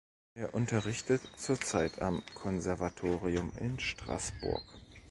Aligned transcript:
Er 0.33 0.55
unterrichtet 0.55 1.21
zurzeit 1.37 2.01
am 2.01 2.23
Konservatorium 2.33 3.51
in 3.59 3.79
Straßburg. 3.79 4.63